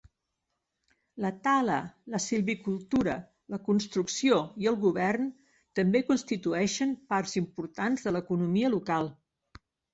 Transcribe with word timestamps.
La 1.25 1.29
tala, 1.47 1.75
la 2.13 2.21
silvicultura, 2.25 3.17
la 3.55 3.61
construcció 3.69 4.41
i 4.65 4.71
el 4.73 4.81
govern 4.87 5.29
també 5.81 6.03
constitueixen 6.11 6.99
parts 7.15 7.39
importants 7.45 8.11
de 8.11 8.19
l'economia 8.19 8.77
local. 8.79 9.15